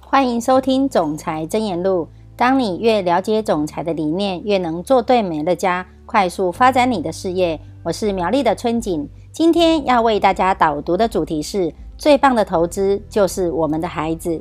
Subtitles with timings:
[0.00, 2.04] 欢迎收听《总裁真言录》。
[2.36, 7.60] 当你越了解总裁的理念，越能做对美乐家，快速发展你的事业。
[7.82, 14.40] 我是苗栗的春景，今天要为大家导读的主题是：最棒的投资就是我们的孩子。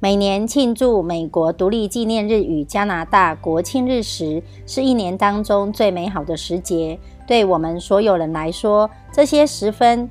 [0.00, 6.98] 每年庆祝美国独立纪念日与加拿大国庆日时，是一年当中最美好的时节。
[7.26, 10.08] 对我们所有人来说，这些时分。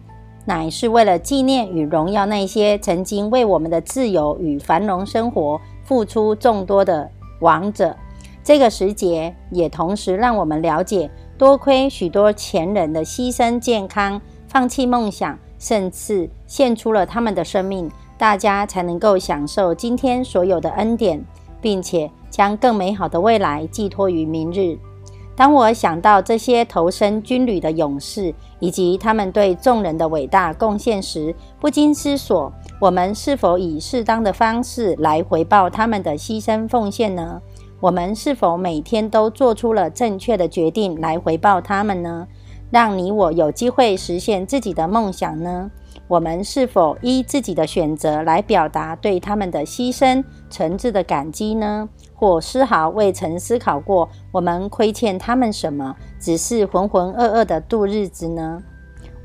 [0.48, 7.11] 乃是为了纪念与荣耀那些曾经为我们的自由与繁荣生活付出众多的
[7.42, 7.93] 王者。
[8.46, 21.21] 这个时节也同时让我们了解，多亏许多前人的牺牲、健康、放弃梦想，甚至献出了他们的生命，大家才能够享受今天所有的恩典，
[21.59, 24.79] 并且将更美好的未来寄托于明日。
[25.37, 37.39] 当我想到这些投身军旅的勇士以及他们对众人的伟大贡献时，不禁思索：我们是否以适当的方式来回报他们的牺牲奉献呢？
[37.80, 42.28] 我们是否每天都做出了正确的决定来回报他们呢？
[42.70, 45.72] 让你我有机会实现自己的梦想呢？
[46.08, 51.90] 我们是否依自己的选择来表达对他们的牺牲诚挚的感激呢？
[52.14, 58.62] 或丝毫未曾思考过我们亏欠他们什么，只是浑浑噩噩的度日子呢？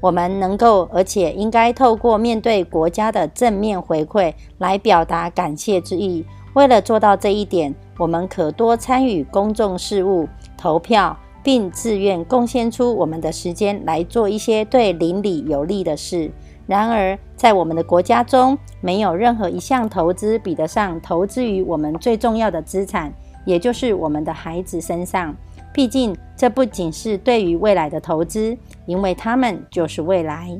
[0.00, 6.26] 我们能够，而且应该透过面对国家的正面回馈来表达感谢之意。
[6.54, 16.30] 为了做到这一点，我们可多参与公众事务、投票，并自愿贡献出我们的时间来做一些对邻里有利的事。
[16.66, 23.12] 然而，在我们的国家中，没有任何一项投资比得上投资于我们最重要的资产，
[23.44, 25.34] 也就是我们的孩子身上。
[25.72, 28.56] 毕竟，这不仅是对于未来的投资，
[28.86, 30.56] 因为他们就是未来。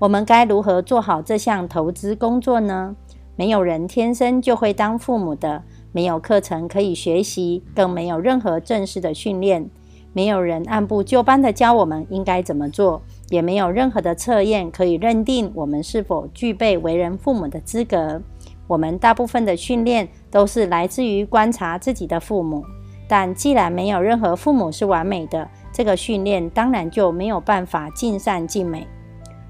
[0.00, 2.96] 我们该如何做好这项投资工作呢？
[3.36, 9.70] 没有人天生就会当父母的，没有课程可以学习，更没有任何正式的训练。
[10.14, 18.22] 没有人按部就班的教我们应该怎么做，也没有任何的测验可以认定我们是否具备为人父母的资格。
[18.66, 22.64] 我们大部分的训练都是来自于观察自己的父母，
[23.08, 28.86] 但既然没有任何父母是完美的，这个训练当然就没有办法尽善尽美。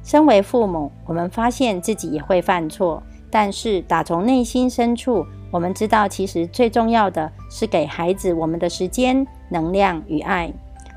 [0.02, 9.26] 身为父母，我们发现自己也会犯错，但是打从内心深处，我们知道其实最重要的是给孩子我们的时间。
[9.54, 10.52] 能量与爱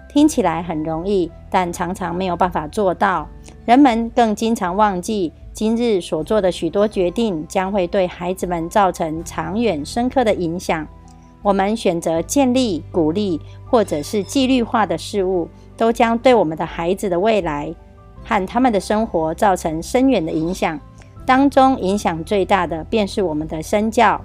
[0.09, 3.27] 听起来很容易，但常常没有办法做到。
[3.65, 10.87] 人们更经常忘记，今日所做的许多决定将会对孩子们造成长远深刻的影响。
[11.43, 15.47] 我们选择建立、鼓励或者是纪律化的事物，
[15.77, 17.71] 都将对我们的孩子的未来
[18.23, 20.79] 和他们的生活造成深远的影响。
[21.27, 24.19] 当中影响最大的便是我们的身教，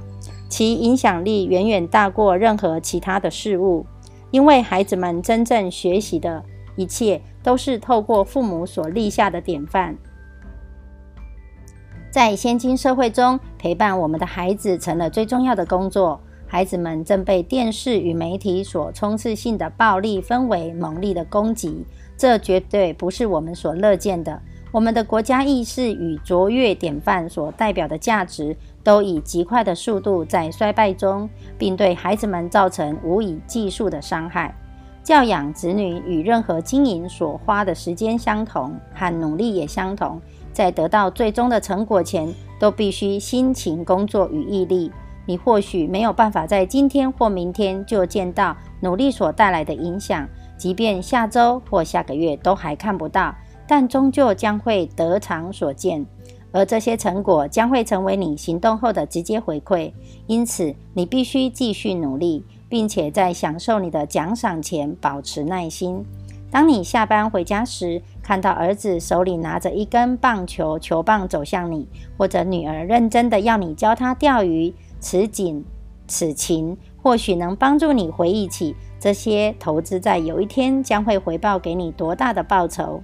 [0.49, 3.85] 其影响力远远大过任何其他的事物。
[4.33, 6.43] 因为孩子们真正学习的
[6.75, 9.97] 一切，都是透过父母所立下的典范。
[12.11, 16.21] 在现今社会中，陪伴我们的孩子成了最重要的工作。
[16.47, 24.39] 孩子们正被电视与媒体所充斥性的暴力氛围猛烈的攻击，这绝对不是我们所乐见的。
[24.73, 31.29] 我们的国家意识与卓越典范所代表的价值，都以极快的速度在衰败中，
[31.59, 34.57] 并对孩子们造成无以计数的伤害。
[35.03, 40.19] 教养子女与任何经营所花的时间相同，和努力也相同。
[40.55, 44.91] 在得到最终的成果前，都必须辛勤工作与毅力。
[45.27, 53.35] 你或许没有办法在今天或明天就见到努力所带来的影响，即便下周或下个月都还看不到。
[53.67, 56.05] 但终究将会得偿所见，
[56.51, 59.93] 而这些成果将会成为你行动后的直接回馈。
[60.27, 66.05] 因此，你必须继续努力，并且在享受你的奖赏前保持耐心。
[66.51, 71.89] 当你下班回家时，看到儿子手里拿着一根棒球球棒走向你，
[72.19, 75.65] 或者女儿认真的要你教她钓鱼，此景
[76.07, 83.03] 此情或许能帮助你回忆起这些投资在有一天将会回报给你多大的报酬。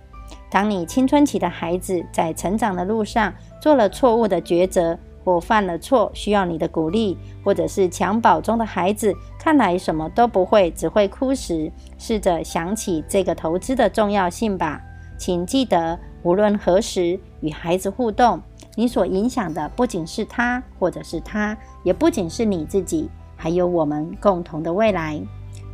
[0.50, 14.81] 当你青春期的孩子在成长的路上做了错误的抉择，或犯了错需要你的鼓励，或者是襁褓中的孩子看来什么都不会，只会哭时，试着想起这个投资的重要性吧。
[15.19, 18.41] 请记得，无论何时与孩子互动，
[18.75, 25.21] 你所影响的不仅是他，或者是他，也不仅是你自己，还有我们共同的未来。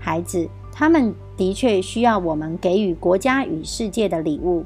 [0.01, 0.49] 孩子。
[0.77, 4.65] 他们的确需要我们给予国家与世界的礼物。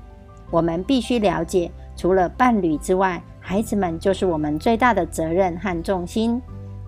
[0.51, 6.41] 我们必须了解，除了伴侣之外，孩子们就是我们最大的责任和重心。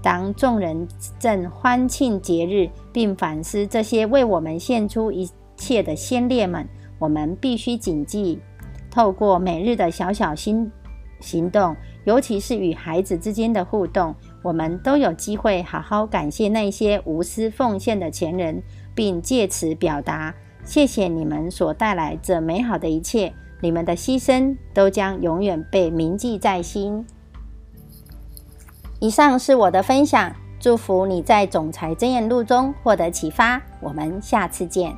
[0.03, 0.89] 当众人
[1.19, 6.67] 正欢庆节日，并反思这些为我们献出一切的先烈们，
[6.99, 8.41] 我们必须谨记，
[8.91, 10.73] 透过每日的小小心
[11.21, 18.63] 行动，尤其是与孩子之间的互动，我们都有机会好好感谢那些无私奉献的前人，
[18.95, 20.35] 并借此表达
[20.65, 23.33] 谢谢你们所带来这美好的一切。
[23.61, 27.05] 你们的牺牲都将永远被铭记在心。
[29.01, 33.61] 以上是我的分享，祝福你在总裁真言录中获得启发。
[33.81, 34.97] 我们下次见。